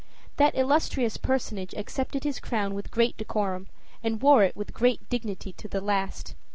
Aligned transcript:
That 0.37 0.57
illustrious 0.57 1.17
personage 1.17 1.75
accepted 1.75 2.23
his 2.23 2.39
crown 2.39 2.73
with 2.73 2.89
great 2.89 3.17
decorum, 3.17 3.67
and 4.03 4.19
wore 4.19 4.43
it 4.43 4.55
with 4.55 4.73
great 4.73 5.07
dignity 5.09 5.53
to 5.53 5.67
the 5.67 5.79
last. 5.79 6.33